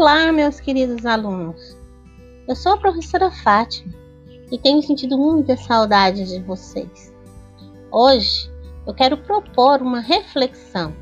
[0.00, 1.76] Olá, meus queridos alunos.
[2.48, 3.92] Eu sou a professora Fátima
[4.50, 7.12] e tenho sentido muita saudade de vocês.
[7.92, 8.50] Hoje
[8.86, 10.94] eu quero propor uma reflexão.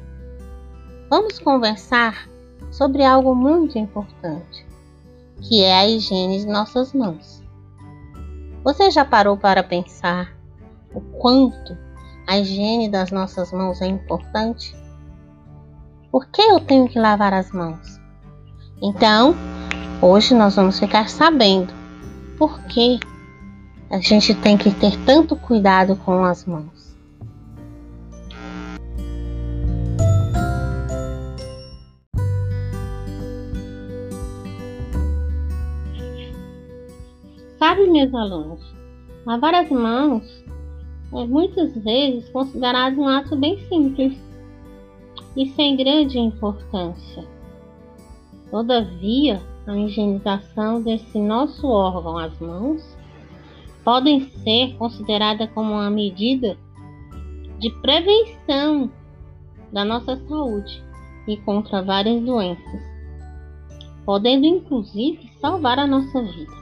[1.08, 2.28] Vamos conversar
[2.72, 4.66] sobre algo muito importante,
[5.42, 7.40] que é a higiene de nossas mãos.
[8.64, 10.36] Você já parou para pensar
[10.92, 11.78] o quanto
[12.26, 14.76] a higiene das nossas mãos é importante?
[16.10, 17.97] Por que eu tenho que lavar as mãos?
[18.80, 19.34] Então,
[20.00, 21.72] hoje nós vamos ficar sabendo
[22.38, 23.00] por que
[23.90, 26.96] a gente tem que ter tanto cuidado com as mãos.
[37.58, 38.60] Sabe, meus alunos,
[39.26, 40.22] lavar as mãos
[41.12, 44.16] é muitas vezes considerado um ato bem simples
[45.36, 47.37] e sem grande importância.
[48.50, 52.96] Todavia, a higienização desse nosso órgão, as mãos,
[53.84, 56.56] podem ser considerada como uma medida
[57.58, 58.90] de prevenção
[59.72, 60.82] da nossa saúde
[61.26, 62.82] e contra várias doenças,
[64.06, 66.58] podendo inclusive salvar a nossa vida.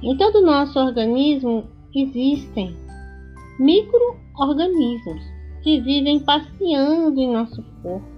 [0.00, 2.76] Em todo o nosso organismo existem
[3.58, 5.22] micro-organismos
[5.62, 8.11] que vivem passeando em nosso corpo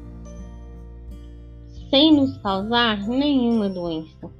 [1.90, 4.30] sem nos causar nenhuma doença.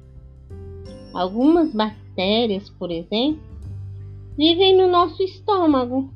[1.13, 3.41] Algumas bactérias, por exemplo,
[4.37, 6.09] vivem no nosso estômago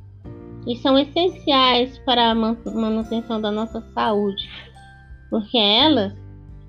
[0.67, 4.49] e são essenciais para a manutenção da nossa saúde,
[5.29, 6.13] porque elas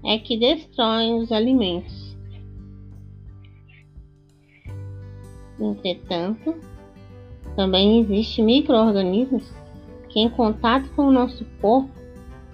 [0.05, 2.16] é que destroem os alimentos.
[5.58, 6.55] Entretanto,
[7.54, 9.53] também existem micro-organismos
[10.09, 12.00] que, em contato com o nosso corpo,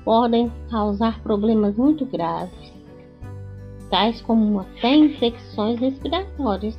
[0.06, 2.72] podem causar problemas muito graves,
[3.90, 6.78] tais como até infecções respiratórias.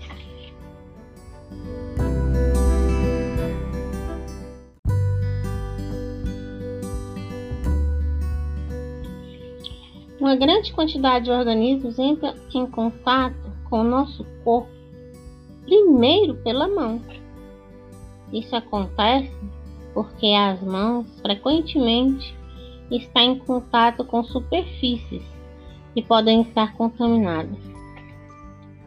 [10.21, 13.35] Uma grande quantidade de organismos entra em contato
[13.69, 14.69] com o nosso corpo
[15.65, 17.01] primeiro pela mão.
[18.31, 19.29] Isso acontece
[19.93, 22.37] porque as mãos frequentemente
[22.91, 25.23] está em contato com superfícies
[25.93, 27.57] que podem estar contaminadas.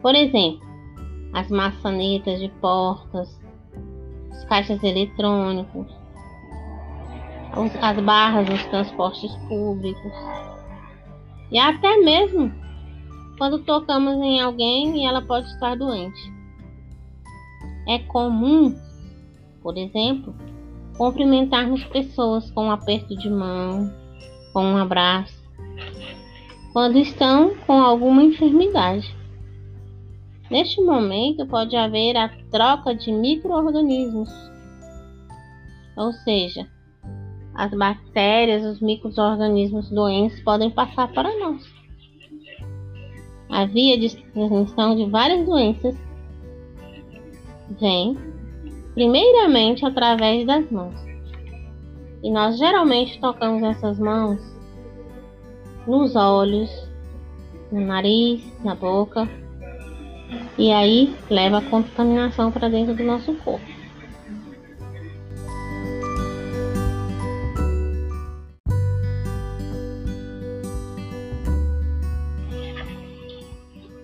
[0.01, 0.65] Por exemplo,
[1.33, 3.39] as maçanetas de portas,
[4.31, 5.87] os caixas eletrônicos,
[7.81, 10.13] as barras dos transportes públicos
[11.51, 12.51] e até mesmo
[13.37, 16.31] quando tocamos em alguém e ela pode estar doente.
[17.87, 18.73] É comum,
[19.61, 20.33] por exemplo,
[21.01, 23.91] cumprimentarmos pessoas com um aperto de mão,
[24.53, 25.33] com um abraço,
[26.73, 29.11] quando estão com alguma enfermidade.
[30.51, 34.29] Neste momento pode haver a troca de microorganismos,
[35.97, 36.69] ou seja,
[37.55, 41.67] as bactérias, os microorganismos doentes podem passar para nós.
[43.49, 45.97] A via de transmissão de várias doenças
[47.79, 48.30] vem
[48.93, 50.95] primeiramente através das mãos.
[52.23, 54.39] E nós geralmente tocamos essas mãos
[55.87, 56.69] nos olhos,
[57.71, 59.27] no nariz, na boca,
[60.57, 63.65] e aí leva a contaminação para dentro do nosso corpo.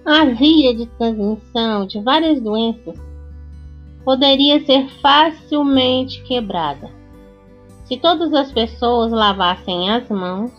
[0.05, 3.06] A via de transmissão de várias doenças
[4.07, 6.89] poderia ser facilmente quebrada
[7.83, 10.49] se todas as pessoas lavassem as mãos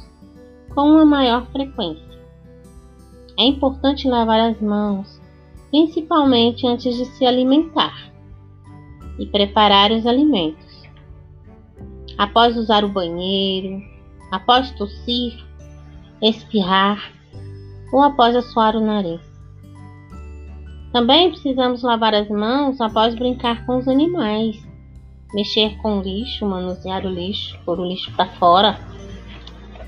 [0.75, 2.21] com uma maior frequência.
[3.39, 5.19] É importante lavar as mãos,
[5.71, 8.13] principalmente antes de se alimentar
[9.19, 10.83] e preparar os alimentos.
[12.19, 13.83] Após usar o banheiro,
[14.31, 15.43] após tossir,
[16.21, 17.15] espirrar
[17.91, 19.28] ou após assoar o nariz.
[20.93, 24.57] Também precisamos lavar as mãos após brincar com os animais,
[25.35, 28.79] mexer com o lixo, manusear o lixo, pôr o lixo para fora.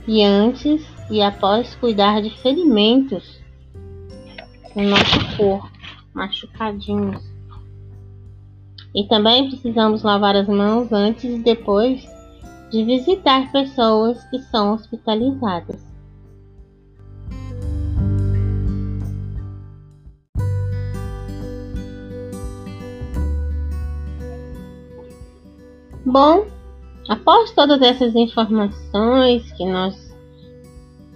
[0.07, 3.41] E antes e após cuidar de ferimentos
[4.77, 5.71] no nosso corpo,
[6.15, 7.23] machucadinhos.
[8.95, 12.05] E também precisamos lavar as mãos antes e depois
[12.71, 15.90] de visitar pessoas que são hospitalizadas.
[26.11, 26.47] Bom,
[27.09, 30.13] após todas essas informações que nós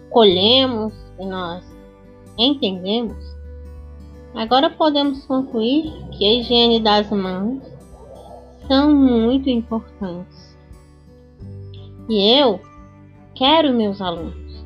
[0.09, 1.65] colhemos, que nós
[2.39, 3.17] entendemos,
[4.37, 7.61] agora podemos concluir que a higiene das mãos
[8.69, 10.57] são muito importantes.
[12.09, 12.61] E eu
[13.35, 14.65] quero, meus alunos,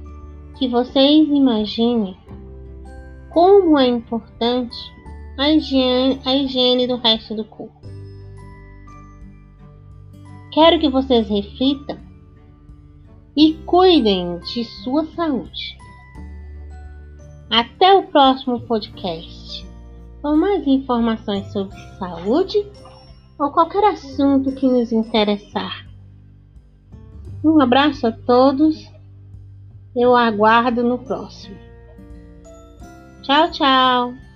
[0.58, 2.14] que vocês imaginem
[3.30, 4.76] como é importante
[5.38, 7.97] a higiene, a higiene do resto do corpo.
[10.52, 11.98] Quero que vocês reflitam
[13.36, 15.76] e cuidem de sua saúde.
[17.50, 19.66] Até o próximo podcast
[20.22, 22.66] com mais informações sobre saúde
[23.38, 25.86] ou qualquer assunto que nos interessar.
[27.44, 28.90] Um abraço a todos.
[29.94, 31.56] Eu aguardo no próximo.
[33.22, 34.27] Tchau, tchau.